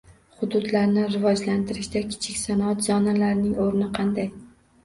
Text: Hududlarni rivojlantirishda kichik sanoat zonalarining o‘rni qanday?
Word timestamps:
Hududlarni 0.43 1.03
rivojlantirishda 1.15 2.03
kichik 2.13 2.39
sanoat 2.47 2.83
zonalarining 2.89 3.55
o‘rni 3.67 3.93
qanday? 4.01 4.31